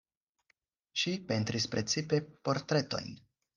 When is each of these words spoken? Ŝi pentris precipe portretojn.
Ŝi 1.01 1.13
pentris 1.33 1.69
precipe 1.75 2.21
portretojn. 2.51 3.15